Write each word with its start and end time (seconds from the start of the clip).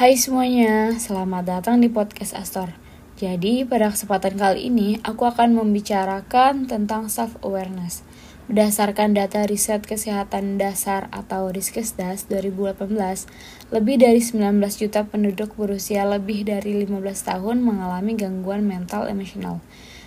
Hai 0.00 0.16
semuanya, 0.16 0.96
selamat 0.96 1.44
datang 1.44 1.76
di 1.84 1.92
podcast 1.92 2.32
Astor. 2.32 2.72
Jadi, 3.20 3.68
pada 3.68 3.92
kesempatan 3.92 4.32
kali 4.40 4.72
ini, 4.72 4.96
aku 5.04 5.28
akan 5.28 5.52
membicarakan 5.52 6.64
tentang 6.64 7.12
self-awareness. 7.12 8.00
Berdasarkan 8.48 9.12
data 9.12 9.44
riset 9.44 9.84
kesehatan 9.84 10.56
dasar 10.56 11.12
atau 11.12 11.52
Riskesdas 11.52 12.24
2018, 12.32 13.28
lebih 13.76 14.00
dari 14.00 14.24
19 14.24 14.56
juta 14.80 15.04
penduduk 15.04 15.52
berusia 15.60 16.08
lebih 16.08 16.48
dari 16.48 16.80
15 16.80 16.96
tahun 17.20 17.60
mengalami 17.60 18.16
gangguan 18.16 18.64
mental 18.64 19.04
emosional. 19.04 19.60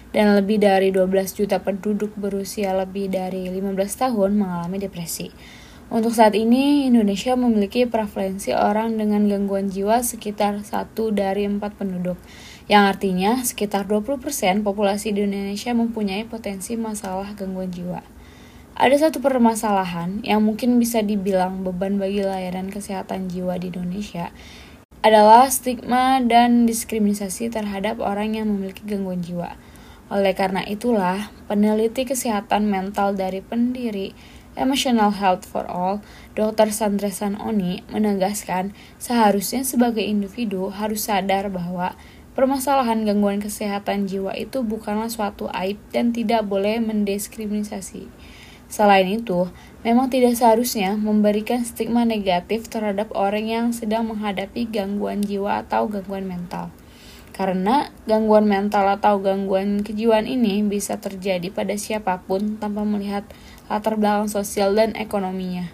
Dan 0.10 0.34
lebih 0.34 0.58
dari 0.58 0.90
12 0.90 1.38
juta 1.38 1.62
penduduk 1.62 2.18
berusia 2.18 2.74
lebih 2.74 3.14
dari 3.14 3.46
15 3.46 3.78
tahun 4.10 4.42
mengalami 4.42 4.90
depresi. 4.90 5.30
Untuk 5.94 6.18
saat 6.18 6.34
ini, 6.34 6.90
Indonesia 6.90 7.38
memiliki 7.38 7.86
prevalensi 7.86 8.50
orang 8.50 8.98
dengan 8.98 9.30
gangguan 9.30 9.70
jiwa 9.70 10.02
sekitar 10.02 10.66
satu 10.66 11.14
dari 11.14 11.46
empat 11.46 11.78
penduduk, 11.78 12.18
yang 12.66 12.90
artinya 12.90 13.38
sekitar 13.46 13.86
20% 13.86 14.18
populasi 14.66 15.14
di 15.14 15.22
Indonesia 15.22 15.70
mempunyai 15.78 16.26
potensi 16.26 16.74
masalah 16.74 17.38
gangguan 17.38 17.70
jiwa. 17.70 18.02
Ada 18.74 19.06
satu 19.06 19.22
permasalahan 19.22 20.26
yang 20.26 20.42
mungkin 20.42 20.82
bisa 20.82 21.06
dibilang 21.06 21.62
beban 21.62 22.02
bagi 22.02 22.26
layanan 22.26 22.74
kesehatan 22.74 23.30
jiwa 23.30 23.62
di 23.62 23.70
Indonesia, 23.70 24.34
adalah 25.06 25.46
stigma 25.54 26.18
dan 26.26 26.66
diskriminasi 26.66 27.54
terhadap 27.54 28.02
orang 28.02 28.34
yang 28.34 28.50
memiliki 28.50 28.82
gangguan 28.82 29.22
jiwa. 29.22 29.62
Oleh 30.10 30.34
karena 30.34 30.66
itulah, 30.66 31.30
peneliti 31.46 32.10
kesehatan 32.10 32.66
mental 32.66 33.14
dari 33.14 33.46
pendiri 33.46 34.42
Emotional 34.54 35.10
Health 35.18 35.50
for 35.50 35.66
All, 35.66 36.06
Dr. 36.38 36.70
Sandresan 36.70 37.42
Oni 37.42 37.82
menegaskan 37.90 38.78
seharusnya 39.02 39.66
sebagai 39.66 40.06
individu 40.06 40.70
harus 40.70 41.10
sadar 41.10 41.50
bahwa 41.50 41.98
permasalahan 42.38 43.02
gangguan 43.02 43.42
kesehatan 43.42 44.06
jiwa 44.06 44.38
itu 44.38 44.62
bukanlah 44.62 45.10
suatu 45.10 45.50
aib 45.58 45.82
dan 45.90 46.14
tidak 46.14 46.46
boleh 46.46 46.78
mendiskriminasi. 46.78 48.06
Selain 48.70 49.06
itu, 49.10 49.50
memang 49.82 50.10
tidak 50.10 50.38
seharusnya 50.38 50.98
memberikan 50.98 51.62
stigma 51.66 52.06
negatif 52.06 52.70
terhadap 52.70 53.10
orang 53.14 53.46
yang 53.46 53.66
sedang 53.70 54.10
menghadapi 54.10 54.70
gangguan 54.70 55.22
jiwa 55.22 55.66
atau 55.66 55.90
gangguan 55.90 56.26
mental. 56.26 56.74
Karena 57.34 57.90
gangguan 58.06 58.46
mental 58.46 58.86
atau 58.94 59.18
gangguan 59.18 59.82
kejiwaan 59.82 60.30
ini 60.30 60.62
bisa 60.62 61.02
terjadi 61.02 61.50
pada 61.50 61.74
siapa 61.74 62.22
pun 62.22 62.62
tanpa 62.62 62.86
melihat 62.86 63.26
latar 63.68 63.98
belakang 63.98 64.30
sosial 64.30 64.78
dan 64.78 64.94
ekonominya. 64.94 65.74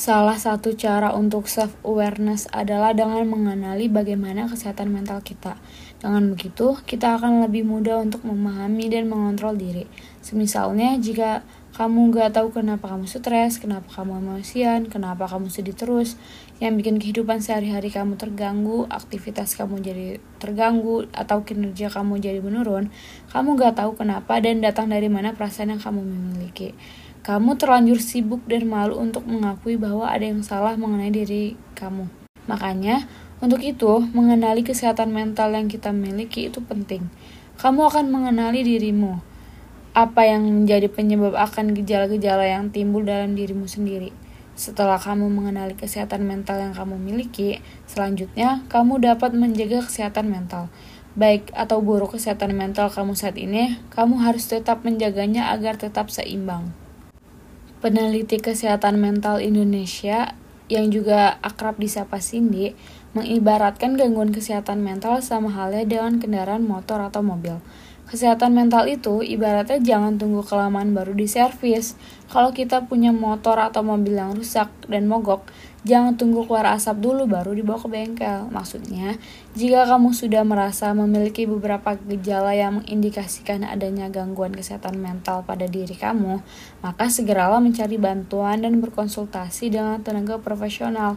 Salah 0.00 0.40
satu 0.40 0.72
cara 0.80 1.12
untuk 1.12 1.44
self-awareness 1.44 2.48
adalah 2.56 2.96
dengan 2.96 3.20
mengenali 3.28 3.88
bagaimana 3.92 4.48
kesehatan 4.48 4.88
mental 4.88 5.20
kita. 5.20 5.60
Dengan 6.00 6.32
begitu, 6.32 6.80
kita 6.88 7.20
akan 7.20 7.44
lebih 7.44 7.68
mudah 7.68 8.00
untuk 8.00 8.24
memahami 8.24 8.88
dan 8.88 9.12
mengontrol 9.12 9.52
diri. 9.60 9.84
Semisalnya, 10.24 10.96
jika 10.96 11.44
kamu 11.80 12.12
gak 12.12 12.36
tahu 12.36 12.52
kenapa 12.52 12.92
kamu 12.92 13.08
stres, 13.08 13.56
kenapa 13.56 13.88
kamu 13.88 14.20
emosian, 14.20 14.92
kenapa 14.92 15.24
kamu 15.24 15.48
sedih 15.48 15.72
terus, 15.72 16.20
yang 16.60 16.76
bikin 16.76 17.00
kehidupan 17.00 17.40
sehari-hari 17.40 17.88
kamu 17.88 18.20
terganggu, 18.20 18.84
aktivitas 18.92 19.56
kamu 19.56 19.80
jadi 19.80 20.20
terganggu, 20.36 21.08
atau 21.16 21.40
kinerja 21.40 21.88
kamu 21.88 22.20
jadi 22.20 22.44
menurun, 22.44 22.92
kamu 23.32 23.56
gak 23.56 23.80
tahu 23.80 23.96
kenapa 23.96 24.44
dan 24.44 24.60
datang 24.60 24.92
dari 24.92 25.08
mana 25.08 25.32
perasaan 25.32 25.72
yang 25.72 25.80
kamu 25.80 26.04
memiliki. 26.04 26.76
Kamu 27.24 27.56
terlanjur 27.56 27.96
sibuk 27.96 28.44
dan 28.44 28.68
malu 28.68 29.00
untuk 29.00 29.24
mengakui 29.24 29.80
bahwa 29.80 30.04
ada 30.04 30.28
yang 30.28 30.44
salah 30.44 30.76
mengenai 30.76 31.08
diri 31.08 31.56
kamu. 31.80 32.12
Makanya, 32.44 33.08
untuk 33.40 33.64
itu, 33.64 34.04
mengenali 34.12 34.60
kesehatan 34.60 35.16
mental 35.16 35.56
yang 35.56 35.72
kita 35.72 35.96
miliki 35.96 36.52
itu 36.52 36.60
penting. 36.60 37.08
Kamu 37.56 37.88
akan 37.88 38.12
mengenali 38.12 38.68
dirimu, 38.68 39.29
apa 39.90 40.22
yang 40.22 40.46
menjadi 40.46 40.86
penyebab 40.86 41.34
akan 41.34 41.74
gejala-gejala 41.74 42.46
yang 42.46 42.70
timbul 42.70 43.02
dalam 43.02 43.34
dirimu 43.34 43.66
sendiri. 43.66 44.14
Setelah 44.54 45.00
kamu 45.00 45.32
mengenali 45.32 45.74
kesehatan 45.74 46.22
mental 46.28 46.60
yang 46.60 46.76
kamu 46.76 47.00
miliki, 47.00 47.64
selanjutnya 47.88 48.62
kamu 48.70 49.02
dapat 49.02 49.34
menjaga 49.34 49.82
kesehatan 49.82 50.30
mental. 50.30 50.68
Baik 51.18 51.50
atau 51.56 51.82
buruk 51.82 52.14
kesehatan 52.14 52.54
mental 52.54 52.86
kamu 52.86 53.18
saat 53.18 53.34
ini, 53.34 53.80
kamu 53.90 54.22
harus 54.22 54.46
tetap 54.46 54.86
menjaganya 54.86 55.50
agar 55.50 55.74
tetap 55.74 56.12
seimbang. 56.12 56.70
Peneliti 57.80 58.38
kesehatan 58.38 59.00
mental 59.00 59.40
Indonesia 59.40 60.36
yang 60.70 60.92
juga 60.94 61.40
akrab 61.42 61.82
disapa 61.82 62.22
Cindy 62.22 62.78
mengibaratkan 63.10 63.98
gangguan 63.98 64.30
kesehatan 64.30 64.86
mental 64.86 65.18
sama 65.18 65.50
halnya 65.50 65.82
dengan 65.82 66.22
kendaraan 66.22 66.62
motor 66.62 67.02
atau 67.02 67.26
mobil. 67.26 67.58
Kesehatan 68.10 68.58
mental 68.58 68.90
itu 68.90 69.22
ibaratnya 69.22 69.78
jangan 69.78 70.18
tunggu 70.18 70.42
kelamaan 70.42 70.90
baru 70.90 71.14
di 71.14 71.30
servis. 71.30 71.94
Kalau 72.26 72.50
kita 72.50 72.90
punya 72.90 73.14
motor 73.14 73.54
atau 73.62 73.86
mobil 73.86 74.18
yang 74.18 74.34
rusak 74.34 74.66
dan 74.90 75.06
mogok, 75.06 75.46
jangan 75.86 76.18
tunggu 76.18 76.42
keluar 76.42 76.74
asap 76.74 77.06
dulu 77.06 77.30
baru 77.30 77.54
dibawa 77.54 77.78
ke 77.78 77.86
bengkel. 77.86 78.50
Maksudnya, 78.50 79.14
jika 79.54 79.86
kamu 79.86 80.10
sudah 80.10 80.42
merasa 80.42 80.90
memiliki 80.90 81.46
beberapa 81.46 81.94
gejala 82.02 82.50
yang 82.50 82.82
mengindikasikan 82.82 83.62
adanya 83.62 84.10
gangguan 84.10 84.58
kesehatan 84.58 84.98
mental 84.98 85.46
pada 85.46 85.70
diri 85.70 85.94
kamu, 85.94 86.42
maka 86.82 87.06
segeralah 87.06 87.62
mencari 87.62 87.94
bantuan 87.94 88.66
dan 88.66 88.82
berkonsultasi 88.82 89.70
dengan 89.70 90.02
tenaga 90.02 90.42
profesional. 90.42 91.14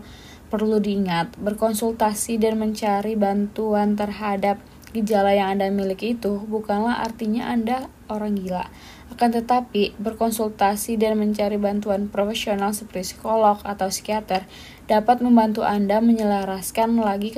Perlu 0.54 0.78
diingat, 0.78 1.42
berkonsultasi 1.42 2.38
dan 2.38 2.62
mencari 2.62 3.18
bantuan 3.18 3.98
terhadap 3.98 4.62
Gejala 4.94 5.34
yang 5.34 5.58
Anda 5.58 5.74
miliki 5.74 6.14
itu 6.14 6.38
bukanlah 6.46 7.02
artinya 7.02 7.50
Anda 7.50 7.90
orang 8.14 8.38
gila. 8.38 8.70
Akan 9.10 9.34
tetapi, 9.34 9.98
berkonsultasi 9.98 11.02
dan 11.02 11.18
mencari 11.18 11.58
bantuan 11.58 12.14
profesional 12.14 12.78
seperti 12.78 13.18
psikolog 13.18 13.58
atau 13.66 13.90
psikiater 13.90 14.46
dapat 14.86 15.26
membantu 15.26 15.66
Anda 15.66 15.98
menyelaraskan 15.98 17.02
lagi 17.02 17.34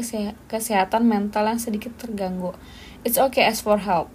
kesehatan 0.52 1.08
mental 1.08 1.48
yang 1.48 1.60
sedikit 1.64 1.96
terganggu. 1.96 2.52
It's 3.08 3.16
okay 3.16 3.48
as 3.48 3.64
for 3.64 3.80
help. 3.80 4.12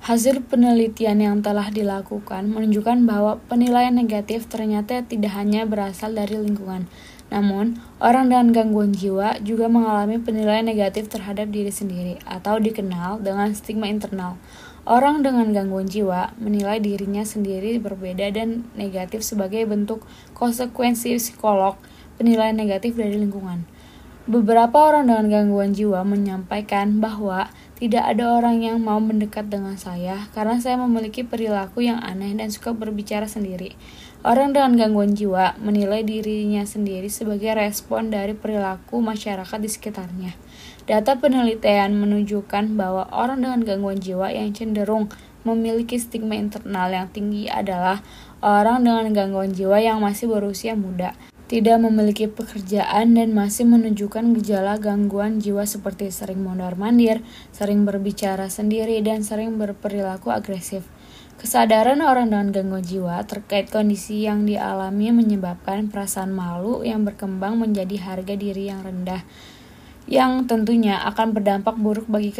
Hasil 0.00 0.48
penelitian 0.48 1.20
yang 1.20 1.36
telah 1.44 1.68
dilakukan 1.68 2.48
menunjukkan 2.48 3.04
bahwa 3.04 3.36
penilaian 3.52 3.92
negatif 3.92 4.48
ternyata 4.48 5.04
tidak 5.04 5.36
hanya 5.36 5.68
berasal 5.68 6.16
dari 6.16 6.40
lingkungan, 6.40 6.88
namun, 7.30 7.78
orang 8.02 8.26
dengan 8.26 8.50
gangguan 8.50 8.90
jiwa 8.90 9.38
juga 9.46 9.70
mengalami 9.70 10.18
penilaian 10.18 10.66
negatif 10.66 11.06
terhadap 11.06 11.54
diri 11.54 11.70
sendiri 11.70 12.18
atau 12.26 12.58
dikenal 12.58 13.22
dengan 13.22 13.54
stigma 13.54 13.86
internal. 13.86 14.34
Orang 14.82 15.22
dengan 15.22 15.54
gangguan 15.54 15.86
jiwa 15.86 16.34
menilai 16.42 16.82
dirinya 16.82 17.22
sendiri 17.22 17.78
berbeda 17.78 18.34
dan 18.34 18.66
negatif 18.74 19.22
sebagai 19.22 19.62
bentuk 19.62 20.02
konsekuensi 20.34 21.14
psikolog 21.22 21.78
penilaian 22.18 22.58
negatif 22.58 22.98
dari 22.98 23.14
lingkungan. 23.14 23.62
Beberapa 24.26 24.90
orang 24.90 25.06
dengan 25.06 25.26
gangguan 25.30 25.70
jiwa 25.70 26.02
menyampaikan 26.02 26.98
bahwa 26.98 27.46
tidak 27.80 28.12
ada 28.12 28.36
orang 28.36 28.60
yang 28.60 28.76
mau 28.84 29.00
mendekat 29.00 29.48
dengan 29.48 29.72
saya 29.80 30.28
karena 30.36 30.60
saya 30.60 30.76
memiliki 30.76 31.24
perilaku 31.24 31.80
yang 31.80 31.96
aneh 32.04 32.36
dan 32.36 32.52
suka 32.52 32.76
berbicara 32.76 33.24
sendiri. 33.24 33.72
Orang 34.20 34.52
dengan 34.52 34.76
gangguan 34.76 35.16
jiwa 35.16 35.56
menilai 35.56 36.04
dirinya 36.04 36.60
sendiri 36.68 37.08
sebagai 37.08 37.56
respon 37.56 38.12
dari 38.12 38.36
perilaku 38.36 39.00
masyarakat 39.00 39.56
di 39.56 39.70
sekitarnya. 39.72 40.36
Data 40.84 41.16
penelitian 41.16 41.96
menunjukkan 41.96 42.76
bahwa 42.76 43.08
orang 43.16 43.40
dengan 43.40 43.64
gangguan 43.64 43.96
jiwa 43.96 44.28
yang 44.28 44.52
cenderung 44.52 45.08
memiliki 45.48 45.96
stigma 45.96 46.36
internal 46.36 46.92
yang 46.92 47.08
tinggi 47.08 47.48
adalah 47.48 48.04
orang 48.44 48.84
dengan 48.84 49.08
gangguan 49.16 49.56
jiwa 49.56 49.80
yang 49.80 50.04
masih 50.04 50.28
berusia 50.28 50.76
muda 50.76 51.16
tidak 51.50 51.82
memiliki 51.82 52.30
pekerjaan 52.30 53.18
dan 53.18 53.34
masih 53.34 53.66
menunjukkan 53.66 54.38
gejala 54.38 54.78
gangguan 54.78 55.42
jiwa 55.42 55.66
seperti 55.66 56.14
sering 56.14 56.46
mondar-mandir, 56.46 57.26
sering 57.50 57.82
berbicara 57.82 58.46
sendiri, 58.46 59.02
dan 59.02 59.26
sering 59.26 59.58
berperilaku 59.58 60.30
agresif. 60.30 60.86
Kesadaran 61.42 62.06
orang 62.06 62.30
dengan 62.30 62.54
gangguan 62.54 62.86
jiwa 62.86 63.18
terkait 63.26 63.66
kondisi 63.66 64.30
yang 64.30 64.46
dialami 64.46 65.10
menyebabkan 65.10 65.90
perasaan 65.90 66.30
malu 66.30 66.86
yang 66.86 67.02
berkembang 67.02 67.58
menjadi 67.58 67.98
harga 67.98 68.38
diri 68.38 68.70
yang 68.70 68.86
rendah 68.86 69.26
yang 70.10 70.42
tentunya 70.50 70.98
akan 71.06 71.30
berdampak 71.30 71.78
buruk 71.78 72.10
bagi, 72.10 72.34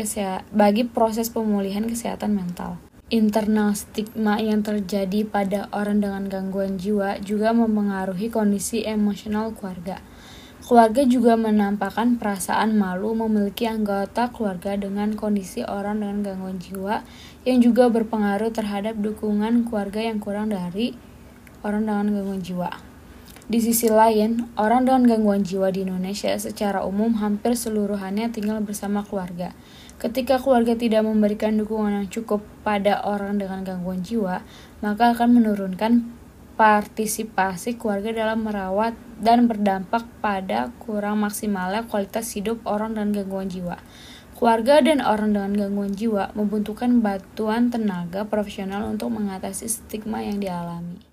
bagi 0.51 0.83
proses 0.91 1.31
pemulihan 1.31 1.87
kesehatan 1.87 2.35
mental 2.35 2.90
internal 3.11 3.75
stigma 3.75 4.39
yang 4.39 4.63
terjadi 4.63 5.27
pada 5.27 5.67
orang 5.75 5.99
dengan 5.99 6.31
gangguan 6.31 6.79
jiwa 6.79 7.19
juga 7.19 7.51
mempengaruhi 7.51 8.31
kondisi 8.31 8.87
emosional 8.87 9.51
keluarga. 9.51 9.99
Keluarga 10.63 11.03
juga 11.03 11.35
menampakkan 11.35 12.23
perasaan 12.23 12.79
malu 12.79 13.19
memiliki 13.19 13.67
anggota 13.67 14.31
keluarga 14.31 14.79
dengan 14.79 15.19
kondisi 15.19 15.67
orang 15.67 15.99
dengan 15.99 16.23
gangguan 16.23 16.63
jiwa 16.63 17.03
yang 17.43 17.59
juga 17.59 17.91
berpengaruh 17.91 18.55
terhadap 18.55 18.95
dukungan 18.95 19.67
keluarga 19.67 20.07
yang 20.07 20.23
kurang 20.23 20.55
dari 20.55 20.95
orang 21.67 21.91
dengan 21.91 22.07
gangguan 22.15 22.39
jiwa. 22.47 22.90
Di 23.51 23.59
sisi 23.59 23.91
lain, 23.91 24.47
orang 24.55 24.87
dengan 24.87 25.11
gangguan 25.11 25.43
jiwa 25.43 25.75
di 25.75 25.83
Indonesia 25.83 26.31
secara 26.39 26.87
umum 26.87 27.19
hampir 27.19 27.59
seluruhannya 27.59 28.31
tinggal 28.31 28.63
bersama 28.63 29.03
keluarga. 29.03 29.59
Ketika 29.99 30.39
keluarga 30.39 30.79
tidak 30.79 31.03
memberikan 31.03 31.59
dukungan 31.59 31.99
yang 31.99 32.07
cukup 32.07 32.47
pada 32.63 33.03
orang 33.03 33.43
dengan 33.43 33.67
gangguan 33.67 34.07
jiwa, 34.07 34.47
maka 34.87 35.19
akan 35.19 35.43
menurunkan 35.43 36.15
partisipasi 36.55 37.75
keluarga 37.75 38.15
dalam 38.15 38.47
merawat 38.47 38.95
dan 39.19 39.51
berdampak 39.51 40.07
pada 40.23 40.71
kurang 40.79 41.27
maksimalnya 41.27 41.91
kualitas 41.91 42.31
hidup 42.39 42.63
orang 42.63 42.95
dengan 42.95 43.19
gangguan 43.19 43.51
jiwa. 43.51 43.83
Keluarga 44.39 44.79
dan 44.79 45.03
orang 45.03 45.35
dengan 45.35 45.59
gangguan 45.59 45.91
jiwa 45.99 46.31
membutuhkan 46.39 47.03
bantuan 47.03 47.67
tenaga 47.67 48.23
profesional 48.31 48.87
untuk 48.87 49.11
mengatasi 49.11 49.67
stigma 49.67 50.23
yang 50.23 50.39
dialami. 50.39 51.10